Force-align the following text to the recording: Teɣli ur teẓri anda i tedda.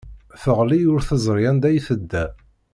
Teɣli 0.41 0.79
ur 0.93 1.01
teẓri 1.07 1.45
anda 1.49 1.69
i 1.77 1.79
tedda. 1.87 2.25